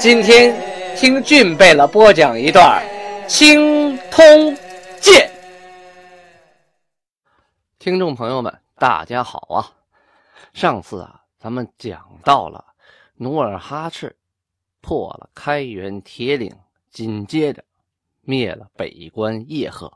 [0.00, 2.82] 今天听俊贝勒播讲一段
[3.28, 4.56] 《青通
[4.98, 5.30] 剑》。
[7.78, 9.60] 听众朋友们，大家好啊！
[10.54, 12.64] 上次啊，咱们讲到了
[13.16, 14.16] 努尔哈赤
[14.80, 16.50] 破了开元铁岭，
[16.90, 17.62] 紧接着
[18.22, 19.92] 灭了北关叶赫，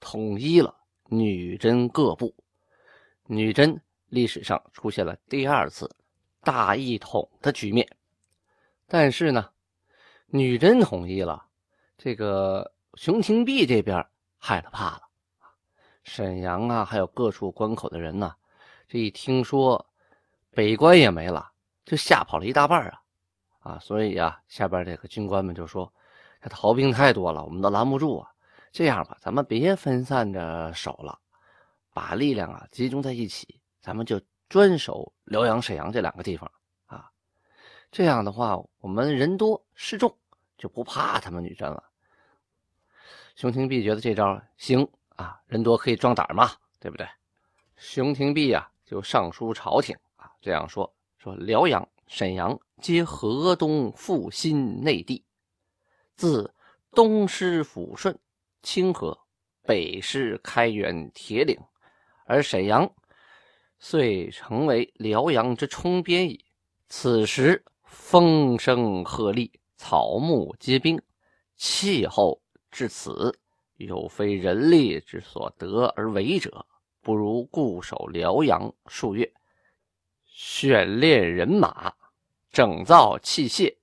[0.00, 0.74] 统一了
[1.08, 2.34] 女真各部。
[3.28, 5.88] 女真历史上出现了第二次
[6.42, 7.88] 大一统的局面。
[8.86, 9.50] 但是呢，
[10.26, 11.46] 女真统一了，
[11.96, 14.06] 这个熊廷弼这边
[14.38, 15.02] 害了怕了
[16.02, 18.34] 沈阳啊，还有各处关口的人呢，
[18.86, 19.86] 这一听说
[20.50, 21.50] 北关也没了，
[21.84, 23.00] 就吓跑了一大半啊！
[23.60, 25.90] 啊，所以啊，下边这个军官们就说
[26.42, 28.30] ：“这逃兵太多了，我们都拦不住啊！
[28.70, 31.18] 这样吧，咱们别分散着守了，
[31.94, 36.50] 把力量啊集中在一起，咱们就专守辽阳、沈阳这两个地方。”
[37.94, 40.18] 这样的话，我们人多势众，
[40.58, 41.80] 就不怕他们女真了。
[43.36, 46.50] 熊廷弼觉得这招行啊，人多可以壮胆嘛，
[46.80, 47.06] 对不对？
[47.76, 55.24] 熊廷弼呀，就上书朝廷啊，这样说：说辽阳、沈阳皆河东复兴内地，
[56.16, 56.52] 自
[56.90, 58.18] 东师抚顺、
[58.64, 59.16] 清河，
[59.62, 61.56] 北师开元、铁岭，
[62.24, 62.92] 而沈阳
[63.78, 66.44] 遂成为辽阳之冲边矣。
[66.88, 67.64] 此时。
[67.94, 71.00] 风声鹤唳，草木皆兵，
[71.56, 73.38] 气候至此，
[73.76, 76.66] 有非人力之所得而为者，
[77.00, 79.32] 不如固守辽阳数月，
[80.24, 81.94] 选练人马，
[82.50, 83.76] 整造器械，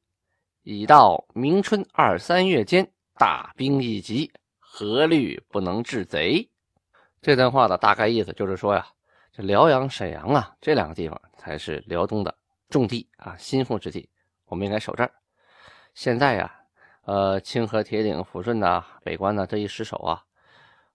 [0.64, 4.30] 已到明春二三月间，大兵一集，
[4.60, 6.48] 何虑不能制贼？
[7.22, 8.86] 这段话的大概意思就是说呀，
[9.32, 12.41] 这辽阳、沈阳啊，这两个地方才是辽东的。
[12.72, 14.10] 重地啊，心腹之地，
[14.46, 15.12] 我们应该守这儿。
[15.94, 16.52] 现在呀，
[17.04, 20.24] 呃，清河、铁岭、抚顺呐、北关呐，这一失守啊，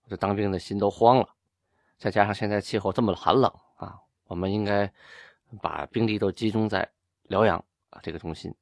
[0.03, 1.29] 我这当兵的心都慌了。
[1.99, 4.91] 再加上现在气候这么寒冷啊，我们应该
[5.61, 6.91] 把兵力都集中在
[7.25, 8.55] 辽阳啊这个中心。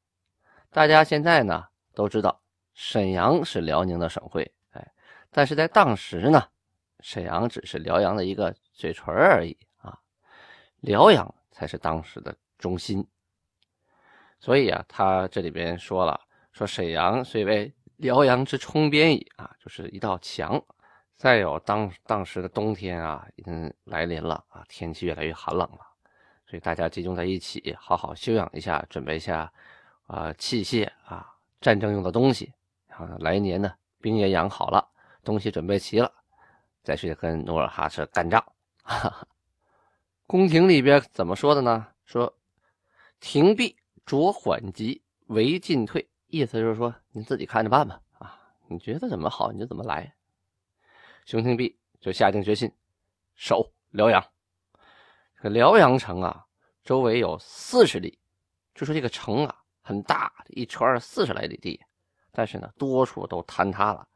[0.71, 1.65] 大家现在呢
[1.95, 2.41] 都知道，
[2.75, 4.93] 沈阳是辽宁的省会，哎，
[5.31, 6.49] 但是在当时呢，
[6.99, 9.97] 沈阳只是辽阳的一个嘴唇而已啊，
[10.81, 12.37] 辽阳才是当时的。
[12.65, 13.07] 中心，
[14.41, 16.19] 所以啊，他这里边说了，
[16.51, 20.59] 说沈阳虽为辽阳之冲边矣啊，就是一道墙。
[21.19, 25.81] 再有当当时的冬天啊，已经来临了啊，天气越来越寒冷了，
[26.47, 29.53] 所以大家集中在一起，好好休养一下，准备一下
[30.07, 32.51] 啊器械啊，战争用的东西。
[32.89, 34.89] 然后来年呢，兵也养好了，
[35.23, 36.11] 东西准备齐了，
[36.83, 38.43] 再去跟努尔哈赤干仗。
[38.83, 39.29] 哈 哈
[40.27, 41.89] 宫廷里边怎么说的呢？
[42.07, 42.35] 说。
[43.25, 43.75] 停币
[44.05, 47.99] 着缓急为进退，意思就是说，你自己看着办吧。
[48.19, 50.15] 啊，你觉得怎么好，你就怎么来。
[51.25, 52.71] 熊廷弼就下定决心
[53.35, 54.23] 守辽阳。
[55.39, 56.45] 这个辽阳城啊，
[56.85, 58.19] 周围有四十里，
[58.75, 61.81] 就说这个城啊很大，一圈四十来里地，
[62.31, 64.07] 但是呢，多处都坍塌了。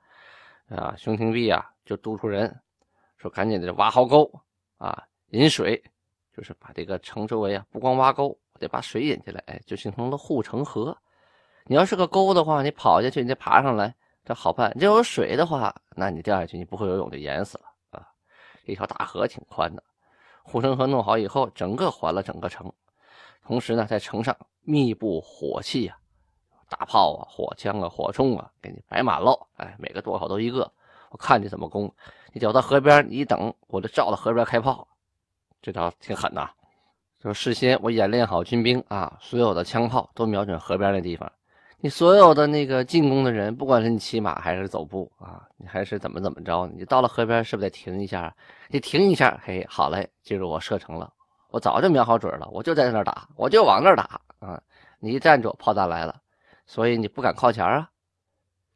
[0.66, 2.54] 啊，熊廷弼啊就督促人
[3.16, 4.30] 说，赶紧的挖壕沟
[4.76, 5.82] 啊，引水，
[6.36, 8.38] 就是把这个城周围啊，不光挖沟。
[8.58, 10.96] 得把水引进来，哎，就形成了护城河。
[11.64, 14.72] 你要是个沟的话，你跑下去，你再爬上来，这好办。
[14.74, 18.08] 你要有水的话，那你掉下去，你不会游泳就淹死了啊！
[18.64, 19.82] 一条大河挺宽的，
[20.42, 22.72] 护城河弄好以后，整个环了整个城。
[23.44, 25.98] 同时呢，在城上密布火器啊，
[26.68, 29.46] 大炮啊、火枪啊、火铳啊，给你摆满了。
[29.56, 30.70] 哎，每个垛口都一个，
[31.10, 31.90] 我看你怎么攻。
[32.32, 34.86] 你走到河边，你一等，我就照到河边开炮。
[35.60, 36.50] 这招挺狠呐。
[37.22, 41.30] 就事先我演练好军兵啊，所有的枪炮都瞄准河边那地方。
[41.80, 48.34] 你所有的那个进攻的人，不管是你骑马还是走步啊，你还是怎么怎么着，你到了河边是不是得停一下？
[48.68, 51.12] 你停一下，嘿，好嘞，记住我射程了，
[51.50, 54.60] 我早就瞄好准了，我就在那打，我就往那打啊！
[55.00, 56.20] 你一站住，炮弹来了，
[56.66, 57.90] 所以你不敢靠前啊。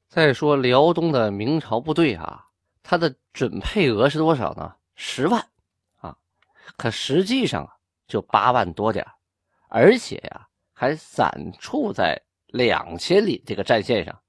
[0.09, 2.47] 再说辽东的明朝部队啊，
[2.83, 4.75] 它的准配额是多少呢？
[4.95, 5.45] 十万
[6.01, 6.17] 啊，
[6.77, 7.77] 可实际上啊。
[8.13, 9.07] 就八万多点
[9.69, 14.21] 而且呀，还散处在两千里这个战线上，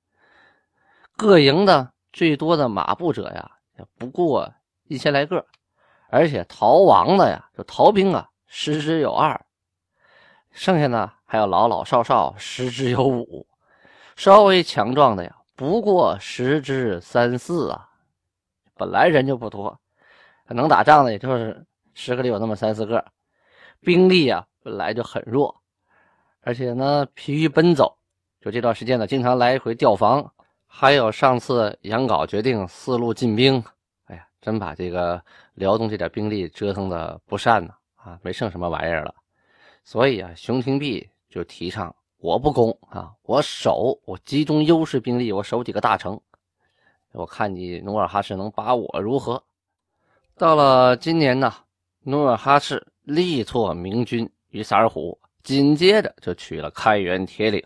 [1.17, 3.51] 各营的最多的马步者呀，
[3.97, 4.49] 不过
[4.85, 5.45] 一千来个，
[6.09, 9.45] 而且逃亡的呀，就逃兵啊，十之有二，
[10.51, 13.45] 剩下的还有老老少少，十之有五，
[14.15, 17.89] 稍微强壮的呀，不过十之三四啊。
[18.75, 19.77] 本来人就不多，
[20.47, 23.05] 能打仗的也就是十个里有那么三四个，
[23.83, 25.53] 兵力啊本来就很弱，
[26.41, 27.97] 而且呢疲于奔走，
[28.39, 30.33] 就这段时间呢经常来回调防，
[30.65, 33.63] 还有上次杨镐决定四路进兵，
[34.05, 35.21] 哎呀，真把这个
[35.53, 39.13] 辽东这点兵力折腾的不善呢啊，没剩什么玩意儿了。
[39.83, 46.19] 所以啊，熊廷弼就提倡我不攻啊，我守，我集中优势兵力，我守几个大城。
[47.11, 49.43] 我看你努尔哈赤能把我如何？
[50.35, 51.53] 到了今年呢，
[52.03, 57.61] 努尔哈赤力挫明军于萨尔浒，紧接着就取了开元、铁岭，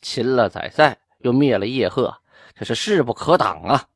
[0.00, 2.14] 擒了宰塞，又灭了叶赫，
[2.54, 3.88] 这是势不可挡啊！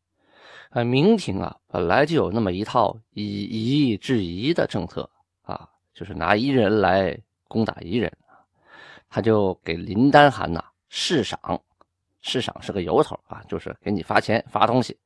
[0.71, 5.09] 啊，明廷啊，本来就有那么一套以夷制夷的政策
[5.43, 8.13] 啊，就是拿夷人来攻打夷人，
[9.09, 11.39] 他就给林丹汗呐试赏。
[12.23, 14.99] 市场是个由头啊，就是给你发钱发东西，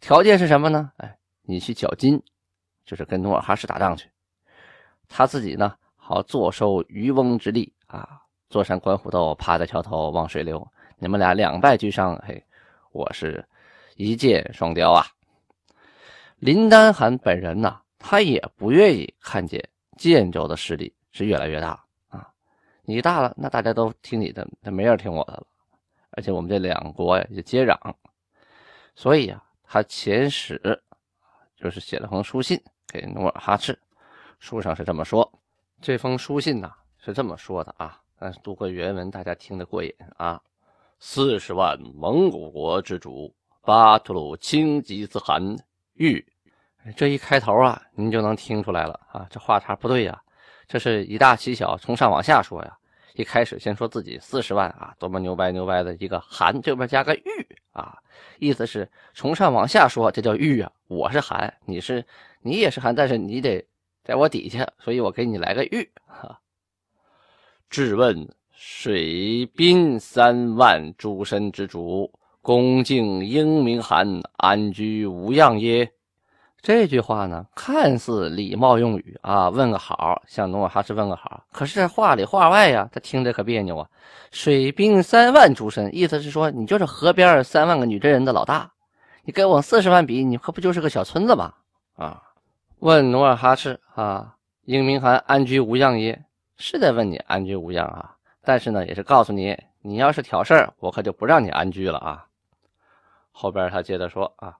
[0.00, 0.92] 条件是什么呢？
[0.98, 2.22] 哎，你去缴金，
[2.84, 4.10] 就是跟努尔哈赤打仗去，
[5.16, 8.20] 他自己呢好坐收渔翁之利啊，
[8.50, 10.66] 坐山观虎斗，趴在桥头望水流，
[10.98, 12.44] 你们俩两败俱伤，嘿，
[12.90, 13.46] 我是
[13.94, 15.06] 一箭双雕啊。
[16.38, 19.62] 林丹汗本人呢，他也不愿意看见
[19.96, 22.28] 建州的势力是越来越大啊，
[22.82, 25.46] 你大了，那大家都听你的，那没人听我的了。
[26.10, 27.78] 而且我们这两国呀也接壤，
[28.96, 30.82] 所以啊，他遣使
[31.56, 33.78] 就是写了封书信给努尔哈赤，
[34.44, 35.26] 书上是这么说。
[35.80, 40.38] 这封书信呢是这么说的啊，但是读个原文，大家听得过瘾啊。
[40.98, 45.40] 四十万蒙古国之主巴图鲁清吉思汗
[45.94, 46.22] 玉，
[46.94, 50.22] 这一开头啊，您就能听出来了啊，这话茬不对呀，
[50.68, 52.76] 这是以大欺小，从上往下说呀。
[53.14, 57.96] 一开始先说自己四十万啊，多么牛掰牛掰的一个韩，这边加个玉啊，
[58.38, 60.70] 意思是从上往下说，这叫玉啊。
[60.86, 62.04] 我是韩，你是
[62.42, 63.66] 你也是韩，但是你得
[64.04, 66.38] 在我底下，所以我给你来个玉哈。
[67.70, 72.12] 质问水滨三万诸身之主，
[72.42, 75.90] 恭敬英明寒安居无恙耶？
[76.60, 81.42] 这句话呢，看似礼貌用语啊，问个好，向努尔哈赤问个好。
[81.52, 83.88] 可是话里话外呀，他听着可别扭啊。
[84.30, 88.72] 水兵三万诸身，意思是说你就是河边三万个女真人的老大，
[89.24, 91.52] 你跟我四十万比，你可不就是个小村子吗？
[91.96, 92.22] 啊，
[92.84, 96.26] 问努尔哈赤啊，英明汗安居无恙耶？
[96.58, 102.26] 是在问你安居无恙啊，但是呢，也是告诉你，你要是挑事儿，我可就不让你安居了啊。
[103.32, 104.58] 后边他接着说啊，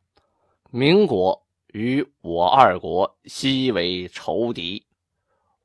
[0.70, 1.38] 民国。
[1.74, 4.86] 与我二国昔为仇敌，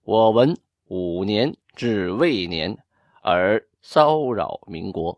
[0.04, 0.58] 我闻
[0.88, 2.76] 五年至未年
[3.22, 5.18] 而骚扰民国。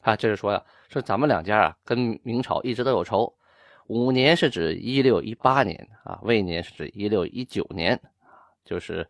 [0.00, 3.32] 啊，这是说呀，说咱们两家啊，跟明朝一直都有仇。
[3.86, 8.00] 五年是指一六一八年啊，未年是指一六一九年
[8.64, 9.08] 就是，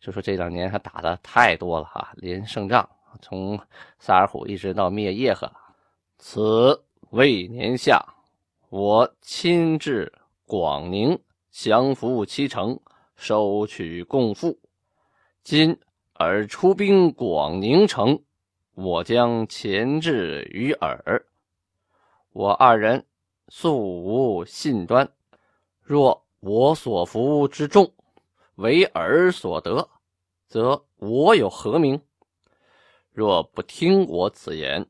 [0.00, 2.88] 就说这两年他打的太多了哈，连胜仗，
[3.20, 3.58] 从
[3.98, 5.50] 萨尔浒一直到灭叶赫。
[6.18, 8.04] 此未年夏，
[8.70, 10.12] 我亲至。
[10.46, 11.18] 广宁
[11.50, 12.78] 降服七城，
[13.16, 14.58] 收取贡赋。
[15.42, 15.80] 今
[16.12, 18.22] 尔出兵广宁城，
[18.74, 21.24] 我将前至于尔。
[22.32, 23.06] 我二人
[23.48, 25.12] 素无信端，
[25.80, 27.92] 若我所服之众
[28.56, 29.88] 为尔所得，
[30.48, 32.00] 则我有何名？
[33.12, 34.86] 若不听我此言，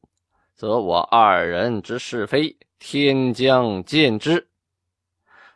[0.54, 4.48] 则我二人之是非，天将见之。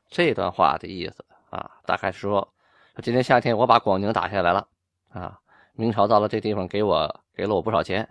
[0.08, 2.52] 这段话的意思啊，大概是说，
[3.02, 4.68] 今年夏天我把广宁打下来了
[5.10, 5.40] 啊，
[5.72, 8.08] 明朝到了这地方给我给了我不少钱，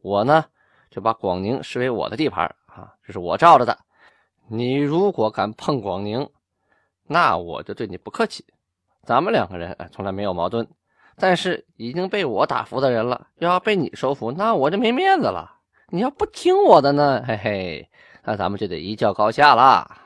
[0.00, 0.44] 我呢
[0.90, 3.78] 就把广宁视为我的地盘啊，这是我罩着的。
[4.48, 6.28] 你如果敢碰广宁，
[7.06, 8.44] 那我就对你不客气。
[9.02, 10.68] 咱们两个人从来没有矛盾，
[11.16, 15.56] 但是已经被我打服的人了，又要被你收服，那我就没面子了。
[15.88, 17.88] 你要不听我的呢，嘿嘿，
[18.24, 20.02] 那咱们就得一较高下了。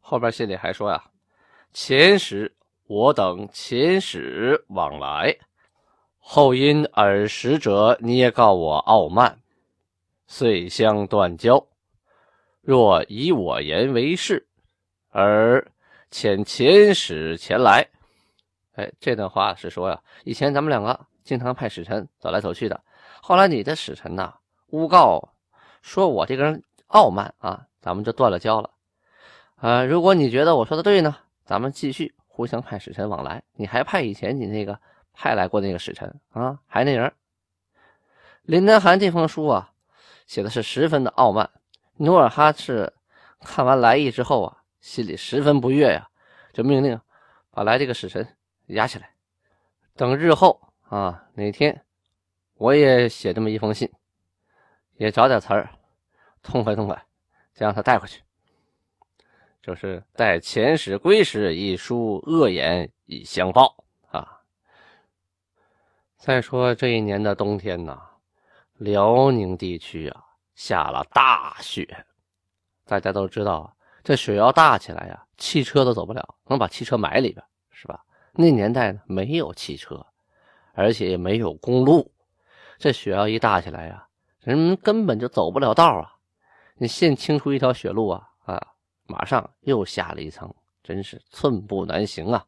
[0.00, 1.02] 后边信里还说呀，
[1.72, 2.54] 前使
[2.86, 5.36] 我等前使往来，
[6.18, 9.40] 后因尔使者捏告我傲慢，
[10.26, 11.66] 遂相断交。
[12.66, 14.44] 若以我言为是，
[15.10, 15.64] 而
[16.10, 17.86] 遣遣使前来。
[18.72, 22.82] 哎，这段话是说呀，以前咱们两个经常派使臣走来走去的。
[23.22, 24.34] 后来你的使臣呐，
[24.70, 25.32] 诬告
[25.80, 28.68] 说我这个人傲慢啊，咱们就断了交了。
[29.54, 33.44] 啊，如果你觉得我说的对呢，咱们继续互相派使臣往来。
[33.54, 34.76] 你还派以前你那个
[35.12, 37.12] 派来过那个使臣啊，还那人。
[38.42, 39.70] 林丹寒这封书啊，
[40.26, 41.48] 写的是十分的傲慢。
[41.98, 42.92] 努尔哈赤
[43.40, 46.08] 看完来意之后啊，心里十分不悦呀，
[46.52, 47.00] 就命令
[47.50, 48.36] 把来这个使臣
[48.66, 49.14] 押起来，
[49.94, 51.84] 等日后啊哪天
[52.54, 53.90] 我也写这么一封信，
[54.96, 55.70] 也找点词儿，
[56.42, 57.06] 痛快痛快，
[57.52, 58.22] 再让他带回去。
[59.62, 64.42] 就是待遣使归时，一书恶言以相报啊。
[66.16, 68.00] 再说这一年的冬天呐，
[68.74, 70.25] 辽宁地区啊
[70.56, 72.04] 下了大雪，
[72.84, 73.72] 大家都知道啊，
[74.02, 78.04] 这雪要大起来呀，汽车都走不了，能把汽车埋里边，是吧？
[78.32, 80.04] 那年代呢，没有汽车，
[80.72, 82.10] 而且也没有公路，
[82.78, 84.08] 这雪要一大起来呀，
[84.40, 86.14] 人们根本就走不了道啊。
[86.78, 88.60] 你现清出一条雪路啊啊！
[89.06, 92.44] 马上又下了一层，真是寸步难行啊！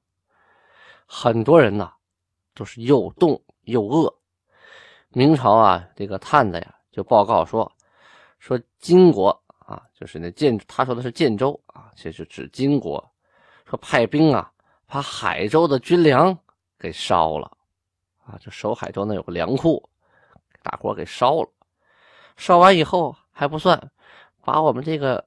[1.06, 1.92] 很多人呐，
[2.54, 4.14] 都是又冻又饿。
[5.10, 7.72] 明朝啊，这个探子呀，就报告说，
[8.38, 13.12] 说金国啊，就是那建，他说的是建州啊，其实指金国，
[13.68, 14.52] 说派兵啊，
[14.86, 16.36] 把海州的军粮
[16.78, 17.50] 给烧了
[18.24, 19.88] 啊，就守海州那有个粮库，
[20.62, 21.48] 大伙给烧了。
[22.36, 23.90] 烧完以后还不算，
[24.44, 25.26] 把我们这个。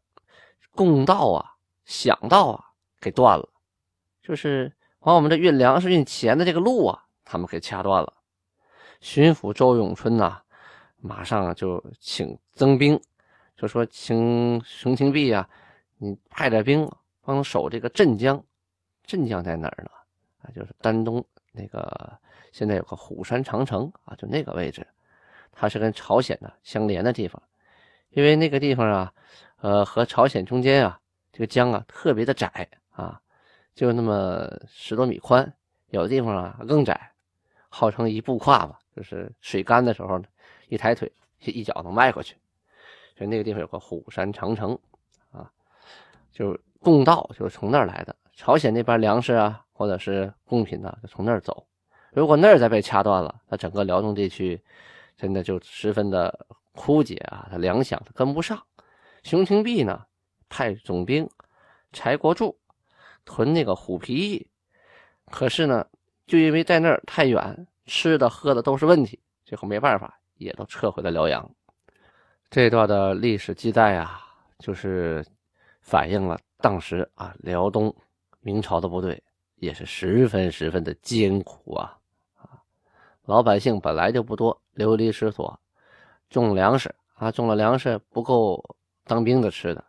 [0.74, 2.64] 供道啊，响道啊，
[3.02, 3.50] 给断了，
[4.24, 8.14] 就是把我们这运粮食、运钱的这个路啊，他们给掐断了。
[9.02, 10.42] 巡抚周永春呐，
[11.02, 13.00] 马上就请增兵，
[13.58, 15.50] 就说请熊廷弼啊，
[15.98, 16.90] 你派点兵
[17.22, 18.42] 帮守这个镇江。
[19.04, 19.90] 镇江在哪儿呢？
[20.42, 22.18] 啊，就是丹东那个
[22.52, 24.88] 现在有个虎山长城啊，就那个位置，
[25.52, 27.42] 它是跟朝鲜呢相连的地方，
[28.10, 29.14] 因为那个地方啊。
[29.64, 31.00] 呃，和朝鲜中间啊，
[31.32, 33.22] 这个江啊特别的窄啊，
[33.76, 35.54] 就那么十多米宽，
[35.90, 37.12] 有的地方啊更窄，
[37.70, 40.26] 号称一步跨吧，就是水干的时候呢，
[40.72, 42.36] 一抬腿一脚能迈过去。
[43.18, 44.80] 所以那个地方有个虎山长城
[45.32, 45.52] 啊，
[46.32, 48.16] 就是贡道就是从那儿来的。
[48.34, 51.68] 朝鲜那边粮食啊，或者是贡品呢，就从那儿走。
[52.14, 54.60] 如果那儿再被掐断了，那整个辽东地区
[55.18, 58.60] 真的就十分的枯竭啊，它粮饷它跟不上。
[59.24, 60.06] 熊廷弼呢，
[60.48, 61.30] 派总兵
[61.92, 62.58] 柴国柱
[63.26, 64.48] 屯那个虎皮驿，
[65.26, 65.86] 可是呢，
[66.26, 71.50] 就因为在那儿太远，吃的喝的都是问题，最后没办法，也都撤回了辽阳。
[72.50, 74.22] 这段的历史记载啊，
[74.60, 75.26] 就是
[75.82, 77.96] 反映了当时啊，辽东
[78.42, 79.24] 明朝的部队
[79.56, 81.98] 也是十分十分的艰苦啊
[82.36, 82.60] 啊，
[83.26, 85.60] 老百姓本来就不多，流离失所，
[86.30, 88.76] 种粮食啊，种了粮食不够。
[89.04, 89.84] 当兵的吃的，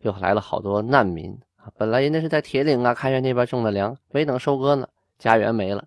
[0.00, 1.70] 又来了好多难民啊！
[1.76, 5.86] 本来人家是在铁岭啊、开原那边种的粮，没等收割呢，家园没了。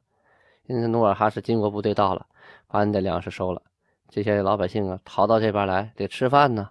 [0.68, 2.26] 现在努尔哈赤金国部队到了，
[2.68, 3.62] 把你的粮食收了，
[4.10, 6.70] 这些老百姓啊，逃到这边来得吃饭呢，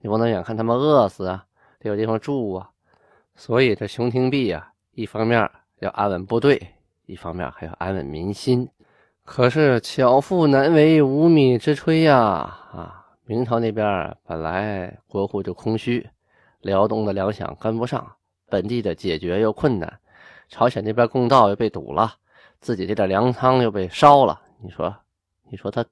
[0.00, 1.44] 你不能眼看他们饿死啊，
[1.78, 2.70] 得有地方住啊。
[3.34, 6.74] 所以这熊廷弼啊，一方面要安稳部队，
[7.06, 8.68] 一方面还要安稳民心。
[9.24, 12.18] 可是巧妇难为无米之炊呀！
[12.74, 12.98] 啊！
[13.24, 16.10] 明朝那边本来国库就空虚，
[16.60, 18.16] 辽东的粮饷跟不上，
[18.50, 20.00] 本地的解决又困难，
[20.48, 22.14] 朝鲜那边供道又被堵了，
[22.60, 24.40] 自己这点粮仓又被烧了。
[24.60, 24.94] 你说，
[25.48, 25.84] 你说他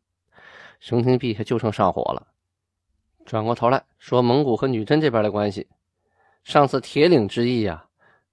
[0.81, 2.27] 熊廷弼他就剩上火了。
[3.25, 5.69] 转过头来说蒙古和女真这边的关系，
[6.43, 7.87] 上次铁岭之役呀，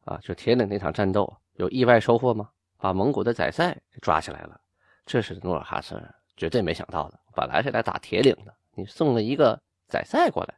[0.06, 2.50] 啊，就铁岭那场战斗有意外收获吗？
[2.78, 4.60] 把蒙古的宰塞给抓起来了，
[5.06, 6.02] 这是努尔哈赤
[6.36, 7.20] 绝对没想到的。
[7.36, 8.54] 本来是来打铁岭的。
[8.74, 10.56] 你送了一个宰塞过来，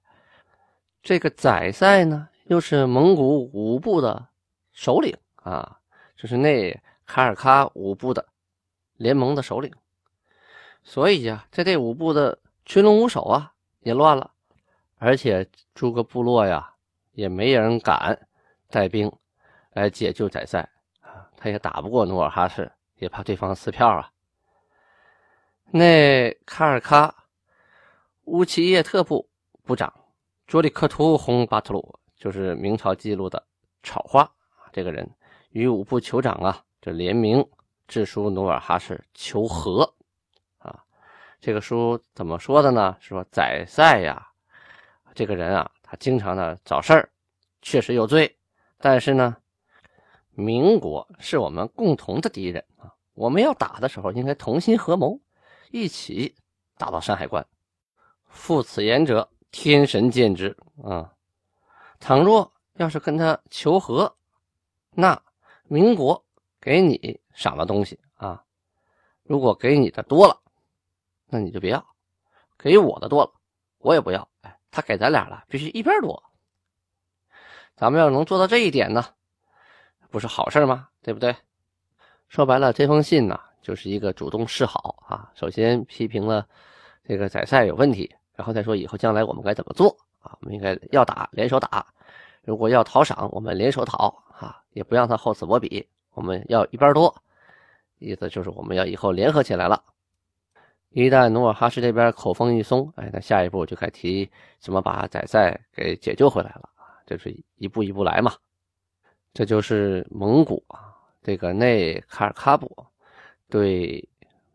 [1.01, 4.27] 这个宰塞呢，又是蒙古五部的
[4.73, 5.79] 首领啊，
[6.17, 8.25] 就是那卡尔喀五部的
[8.97, 9.73] 联盟的首领，
[10.83, 14.31] 所以呀，在这五部的群龙无首啊，也乱了，
[14.97, 16.73] 而且诸个部落呀，
[17.13, 18.27] 也没人敢
[18.69, 19.11] 带兵
[19.73, 20.59] 来解救宰塞
[21.01, 24.11] 啊，他也打不过努尔哈赤，也怕对方撕票啊。
[25.71, 27.11] 那卡尔喀。
[28.25, 29.27] 乌齐叶特部
[29.63, 29.91] 部长
[30.45, 33.43] 卓里克图洪巴图鲁，就是明朝记录的
[33.81, 34.31] 草花
[34.71, 35.09] 这个人
[35.49, 37.43] 与五部酋长啊，这联名
[37.87, 39.91] 致书努尔哈赤求和。
[41.41, 42.97] 这个书怎么说的呢？
[42.99, 44.27] 说宰塞呀，
[45.15, 47.09] 这个人啊，他经常的找事儿，
[47.61, 48.37] 确实有罪。
[48.77, 49.37] 但是呢，
[50.31, 55.19] 民国是我们共同的敌人啊，我们要打的时候，应该同心合谋，
[55.71, 56.35] 一起
[56.77, 57.45] 打到山海关。
[58.27, 61.13] 负此言者，天神见之啊！
[61.99, 64.15] 倘若要是跟他求和，
[64.91, 65.21] 那
[65.63, 66.25] 民国
[66.61, 68.43] 给你赏了东西啊，
[69.23, 70.39] 如果给你的多了，
[71.29, 71.79] 那你就别要；
[72.57, 73.31] 给我的多了，
[73.77, 74.27] 我也不要。
[74.41, 76.23] 哎，他给咱俩了，必须一边多。
[77.75, 79.05] 咱们要能做到这一点呢，
[80.09, 80.89] 不是好事吗？
[81.01, 81.35] 对不对？
[82.27, 85.31] 说白了，这封信呢，就是一个主动示好啊。
[85.33, 86.47] 首先批评了
[87.03, 90.37] 这个宰赛有问题，然后再说以后将来我们该怎么做啊？
[90.41, 91.85] 我们应该要打，联手打；
[92.43, 95.87] 如果要讨赏，我们联手讨啊，也不让他厚此薄彼。
[96.11, 97.23] 我们要一边多，
[97.97, 99.83] 意思就是我们要以后联合起来了。
[100.91, 104.27] 一旦努尔哈赤这边口风一松，哎，那下一步就该提
[104.59, 108.33] 怎么把宰赛给解救回来了啊，就是一步一步来嘛。
[109.31, 110.91] 这就是蒙古啊，
[111.21, 112.85] 这个内卡尔喀布
[113.47, 114.09] 对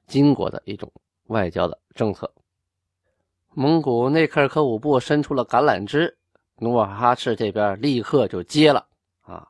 [0.08, 0.92] 金国的一种
[1.28, 2.28] 外交的政策。
[3.50, 6.18] 蒙古内克尔科武部伸出了橄榄枝，
[6.56, 8.84] 努尔哈赤这边立刻就接了
[9.22, 9.48] 啊，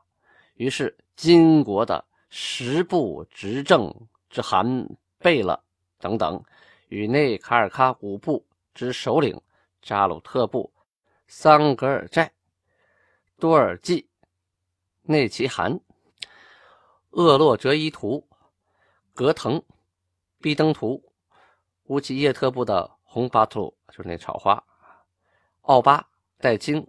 [0.53, 3.91] 于是金国的十部执政
[4.29, 4.87] 之汗
[5.17, 5.59] 贝勒
[5.99, 6.39] 等等。
[6.87, 9.41] 与内卡尔喀古部之首领
[9.81, 10.71] 扎鲁特部
[11.27, 12.31] 桑格尔寨、
[13.37, 14.07] 多尔济、
[15.01, 15.79] 内齐汗、
[17.11, 18.27] 厄洛哲伊图、
[19.13, 19.63] 格腾、
[20.39, 21.03] 毕登图、
[21.85, 24.63] 乌齐叶特部的红巴图就是那草花、
[25.61, 26.87] 奥巴戴金、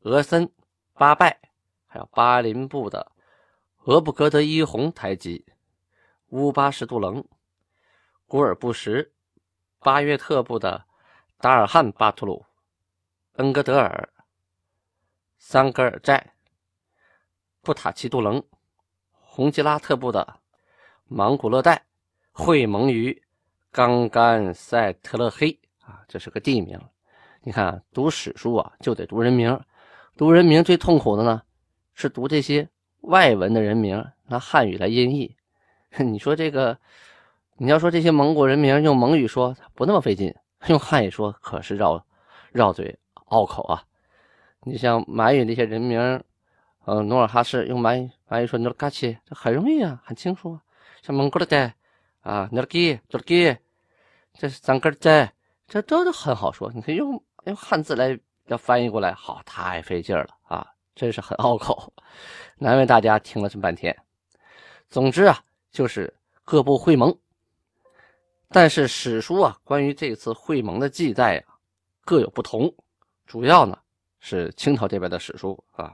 [0.00, 0.50] 俄森、
[0.94, 1.38] 巴拜，
[1.86, 3.12] 还有巴林部的
[3.84, 5.44] 俄布格德伊红台吉、
[6.30, 7.24] 乌巴什杜棱。
[8.34, 9.12] 古尔布什、
[9.78, 10.84] 巴约特部的
[11.38, 12.44] 达尔汉巴图鲁、
[13.34, 14.08] 恩格德尔、
[15.38, 16.34] 桑格尔寨、
[17.62, 18.42] 布塔奇杜棱、
[19.12, 20.40] 洪吉拉特部的
[21.04, 21.80] 芒古勒代
[22.32, 23.22] 会盟于
[23.70, 26.76] 冈干塞特勒黑啊，这是个地名。
[27.40, 29.56] 你看，读史书啊，就得读人名。
[30.16, 31.40] 读人名最痛苦的呢，
[31.92, 32.68] 是读这些
[33.02, 35.36] 外文的人名，拿汉语来音译。
[36.02, 36.76] 你说这个。
[37.56, 40.34] 你要说这些蒙古人名用蒙语说不那么费劲，
[40.66, 42.04] 用汉语说可是绕
[42.50, 43.84] 绕嘴拗口啊。
[44.62, 46.20] 你像满语那些人名，
[46.84, 50.58] 呃，努尔哈赤用满语满语说努尔嘎齐，这很容易啊，很清楚。
[51.00, 51.76] 像蒙古的代
[52.22, 53.56] 啊，努尔基、努尔基，
[54.32, 55.32] 这是咱哥在，
[55.68, 56.72] 这都很好说。
[56.74, 61.92] 你可以用用汉字来要翻译过来，好，太费劲了啊，真是很拗口，
[62.58, 63.96] 难为大家听了这么半天。
[64.88, 65.38] 总之啊，
[65.70, 66.12] 就是
[66.42, 67.16] 各部会盟。
[68.54, 71.58] 但是史书啊，关于这次会盟的记载啊，
[72.04, 72.72] 各有不同。
[73.26, 73.76] 主要呢
[74.20, 75.86] 是清朝这边的史书啊，《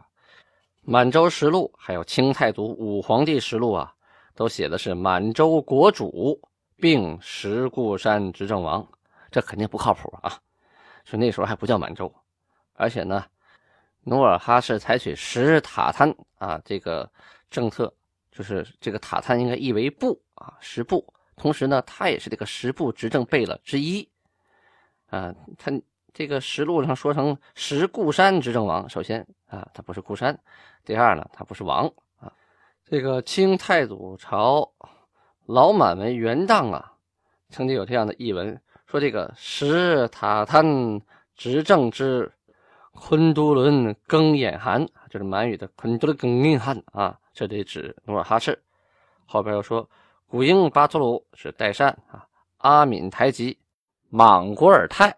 [0.83, 3.91] 满洲实录》还有《清太祖武皇帝实录》啊，
[4.35, 6.39] 都写的是满洲国主
[6.77, 8.87] 并石固山执政王，
[9.31, 10.39] 这肯定不靠谱啊。
[11.07, 12.15] 说那时候还不叫满洲，
[12.75, 13.25] 而且呢，
[14.03, 17.11] 努尔哈赤采取石塔滩啊这个
[17.51, 17.91] 政策，
[18.31, 21.03] 就是这个塔滩应该译为部啊，十部。
[21.41, 24.07] 同时呢，他也是这个十部执政贝勒之一，
[25.09, 25.73] 啊，他
[26.13, 28.87] 这个实录上说成十固山执政王。
[28.91, 30.35] 首先啊，他不是固山；
[30.85, 32.31] 第二呢，他不是王啊。
[32.85, 34.71] 这个清太祖朝
[35.47, 36.93] 老满文元档啊，
[37.49, 41.01] 曾经有这样的译文，说这个石塔滩
[41.35, 42.31] 执政之
[42.93, 48.63] 昆都伦更眼汗，就是满语的昆都伦更眼汗啊，这得指努尔哈赤。
[49.25, 49.89] 后边又说。
[50.31, 52.25] 古英巴图鲁是代善啊，
[52.59, 53.59] 阿敏台吉、
[54.11, 55.13] 莽古尔泰、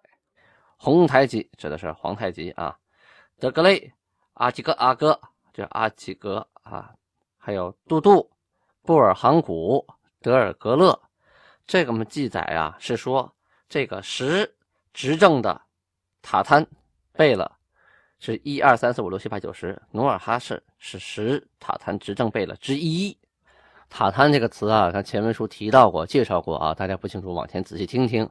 [0.78, 2.74] 红台吉指的是皇太极啊，
[3.38, 3.92] 德格类、
[4.32, 5.20] 阿吉格阿哥
[5.52, 6.94] 就阿吉格啊，
[7.36, 8.26] 还有杜杜、
[8.80, 9.86] 布尔杭古、
[10.22, 10.98] 德尔格勒，
[11.66, 13.30] 这个我们记载啊，是说
[13.68, 14.56] 这个十
[14.94, 15.60] 执政的
[16.22, 16.66] 塔滩
[17.12, 17.52] 贝勒
[18.18, 23.14] 是一二三四五六七八九十，努尔哈赤是十塔滩执政贝勒之一。
[23.92, 28.26] 塔滩这个词啊，咱前文书提到过、介绍过啊，大家不清楚往前仔细听听。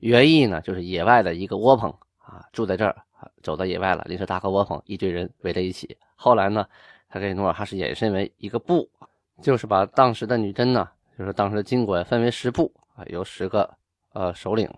[0.00, 2.94] 原意呢，就是野外的一个窝棚啊，住在这儿，
[3.42, 5.96] 走到野外了，临时搭个窝棚，一堆人围在一起。
[6.16, 6.66] 后来呢，
[7.08, 8.86] 他给努尔哈赤延伸为一个部，
[9.40, 10.86] 就是把当时的女真呢，
[11.18, 13.74] 就是当时的金国分为十部啊，由十个
[14.12, 14.70] 呃首领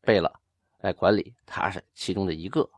[0.00, 0.28] 贝勒
[0.80, 2.68] 来管理，他是其中的一个。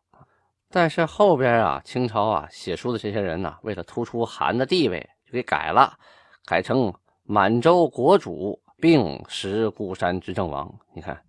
[0.69, 5.99] 但是后边啊，清朝啊写书的这些人呢，为了突出韩的地位，就给改了，
[6.45, 6.93] 改成。
[7.29, 11.21] 满洲国主并石固山执政王，你看，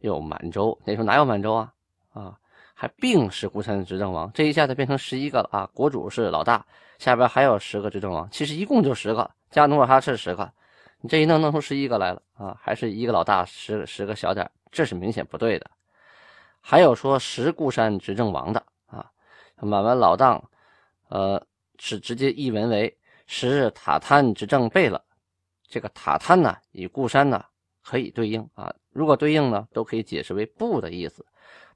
[0.00, 1.72] 有满洲，那时候哪有满洲啊？
[2.12, 2.38] 啊，
[2.74, 5.70] 还并石固山执政王，这一下子变成十一个了啊！
[5.72, 6.66] 国主是老大，
[6.98, 10.52] 下边还有十个执政王，其实一共就十个，加努尔哈赤十个，
[11.00, 15.70] 你这一弄弄出十一个来了啊，还是一个老大，十十个小点这是明显不对的。
[16.60, 19.10] 还有说十固山执政王的啊，
[19.56, 20.42] 满文老当，
[21.08, 21.42] 呃，
[21.78, 22.94] 是直接译文为
[23.26, 25.02] 十塔滩执政贝勒。
[25.70, 27.42] 这个塔滩呢，与固山呢
[27.82, 31.24] 可以对应啊，如果对应呢，都可以解释为不的意思。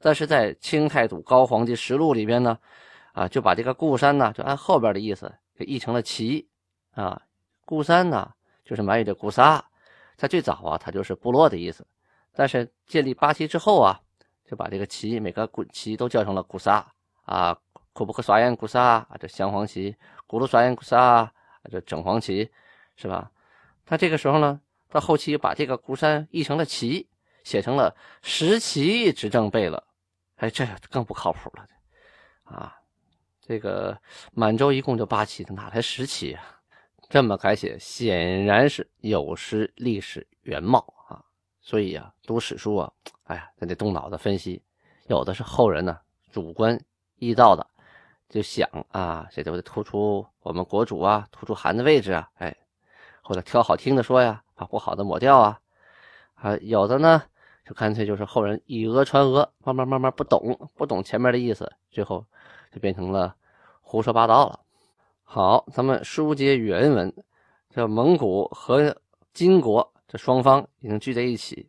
[0.00, 2.58] 但是在清太祖高皇帝实录里边呢，
[3.12, 6.46] 啊，就把这个固山呢，就按后边的意思给译成了齐
[6.90, 7.22] 啊。
[7.64, 8.30] 固山呢，
[8.64, 9.64] 就是满语的固萨，
[10.16, 11.86] 在最早啊，它就是部落的意思。
[12.34, 13.98] 但是建立八旗之后啊，
[14.44, 16.84] 就把这个旗每个古旗都叫成了固萨
[17.24, 17.56] 啊，
[17.92, 21.32] 库布克刷烟固萨啊，这镶黄旗，古鲁刷烟固萨啊，
[21.70, 22.50] 这整黄旗，
[22.96, 23.30] 是吧？
[23.86, 27.08] 他这个时候呢，到后期把这个孤山译成了齐，
[27.42, 29.82] 写成了十旗执政贝勒。
[30.36, 31.66] 哎，这更不靠谱了，
[32.42, 32.76] 啊，
[33.40, 33.96] 这个
[34.32, 36.42] 满洲一共就八旗，哪来十旗啊？
[37.08, 41.22] 这么改写，显然是有失历史原貌啊！
[41.60, 42.92] 所以啊，读史书啊，
[43.24, 44.60] 哎呀，咱得动脑子分析。
[45.06, 46.00] 有的是后人呢
[46.32, 46.80] 主观
[47.20, 47.64] 臆造的，
[48.28, 52.56] 就想啊，这都得突出我们国主啊，突出韩的位置啊，哎，
[53.24, 55.60] 或者挑好听的说呀，把不好的抹掉啊，
[56.34, 57.22] 啊，有的呢。
[57.66, 62.22] 就干脆就是后人以讹传讹，慢慢慢慢不懂不懂前面的意思，最后
[62.70, 63.34] 就变成了
[63.80, 64.60] 胡说八道了。
[65.22, 67.10] 好，咱们书接原文，
[67.70, 68.94] 这蒙古和
[69.32, 71.66] 金国这双方已经聚在一起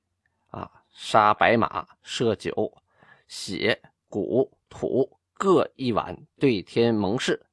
[0.51, 2.73] 啊，杀白马，设酒，
[3.29, 7.45] 血骨土各一碗，对天盟誓。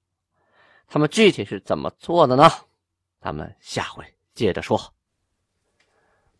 [0.88, 2.50] 他们具体是怎么做的呢？
[3.22, 4.04] 咱们下回
[4.34, 4.80] 接着说。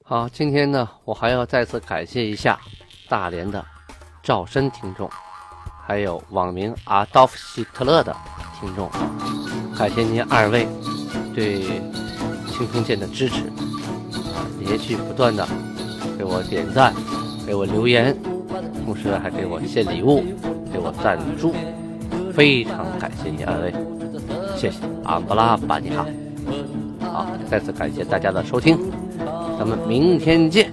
[0.03, 2.59] 好，今天呢，我还要再次感谢一下
[3.09, 3.65] 大连的
[4.21, 5.09] 赵申听众，
[5.87, 8.15] 还有网名阿道夫希特勒的
[8.59, 8.91] 听众，
[9.79, 10.67] 感谢您二位
[11.33, 11.63] 对
[12.49, 13.45] 青铜剑的支持，
[14.35, 15.47] 啊，连续不断的
[16.19, 16.93] 给我点赞，
[17.47, 18.21] 给我留言，
[18.85, 20.25] 同时还给我献礼物，
[20.73, 21.55] 给我赞助，
[22.33, 23.73] 非常感谢您二位，
[24.57, 26.05] 谢谢，安布拉巴尼哈，
[27.53, 28.79] 再次感谢大家的收听。
[29.59, 30.73] 咱们明天见。